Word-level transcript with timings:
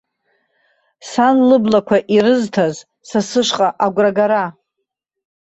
Сан 1.09 1.35
лыблақәа 1.49 1.97
ирызҭаз 2.15 2.75
са 3.07 3.19
сышҟа 3.29 3.67
агәрагара! 3.85 4.45